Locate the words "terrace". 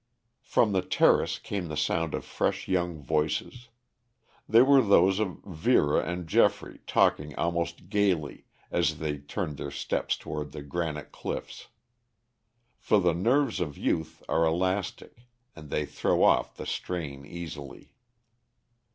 0.81-1.37